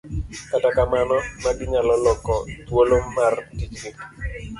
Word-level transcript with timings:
kata 0.49 0.69
kamano, 0.77 1.17
magi 1.43 1.63
nyalo 1.71 1.93
loko 2.03 2.35
thuolo 2.65 2.97
mar 3.15 3.33
tijgi 3.57 3.89